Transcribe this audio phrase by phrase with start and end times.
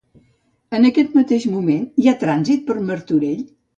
[0.77, 3.45] En aquest mateix moment, hi ha trànsit per Martorell?